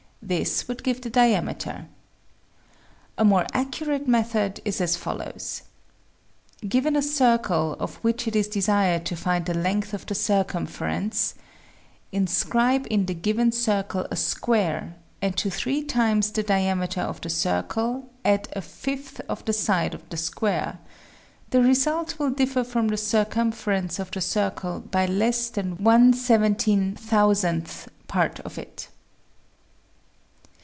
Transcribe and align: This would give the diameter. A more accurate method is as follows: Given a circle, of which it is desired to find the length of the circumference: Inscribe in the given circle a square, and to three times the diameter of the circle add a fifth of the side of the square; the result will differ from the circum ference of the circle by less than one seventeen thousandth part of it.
This 0.23 0.65
would 0.69 0.83
give 0.83 1.01
the 1.01 1.09
diameter. 1.09 1.87
A 3.17 3.25
more 3.25 3.45
accurate 3.53 4.07
method 4.07 4.61
is 4.63 4.79
as 4.79 4.95
follows: 4.95 5.63
Given 6.65 6.95
a 6.95 7.01
circle, 7.01 7.73
of 7.79 7.95
which 7.95 8.27
it 8.29 8.35
is 8.37 8.47
desired 8.47 9.03
to 9.07 9.15
find 9.17 9.45
the 9.45 9.53
length 9.55 9.93
of 9.95 10.05
the 10.05 10.13
circumference: 10.15 11.33
Inscribe 12.13 12.85
in 12.91 13.07
the 13.07 13.13
given 13.15 13.51
circle 13.51 14.07
a 14.11 14.15
square, 14.15 14.95
and 15.23 15.35
to 15.37 15.49
three 15.49 15.83
times 15.83 16.31
the 16.31 16.43
diameter 16.43 17.01
of 17.01 17.19
the 17.19 17.29
circle 17.29 18.05
add 18.23 18.47
a 18.53 18.61
fifth 18.61 19.19
of 19.27 19.43
the 19.45 19.53
side 19.53 19.93
of 19.95 20.07
the 20.09 20.17
square; 20.17 20.77
the 21.49 21.61
result 21.63 22.19
will 22.19 22.29
differ 22.29 22.63
from 22.63 22.87
the 22.89 22.95
circum 22.95 23.51
ference 23.51 23.99
of 23.99 24.11
the 24.11 24.21
circle 24.21 24.79
by 24.81 25.05
less 25.07 25.49
than 25.49 25.83
one 25.83 26.13
seventeen 26.13 26.95
thousandth 26.95 27.89
part 28.07 28.39
of 28.41 28.57
it. 28.59 28.87